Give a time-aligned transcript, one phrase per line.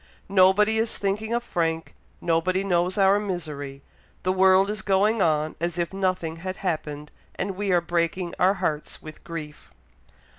[0.29, 3.83] Nobody is thinking of Frank nobody knows our misery
[4.23, 8.55] the world is going on as if nothing had happened, and we are breaking our
[8.55, 9.69] hearts with grief!"